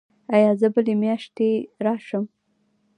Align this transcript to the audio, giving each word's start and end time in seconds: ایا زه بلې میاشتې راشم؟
ایا 0.35 0.51
زه 0.59 0.67
بلې 0.73 0.93
میاشتې 1.01 1.49
راشم؟ 1.85 2.23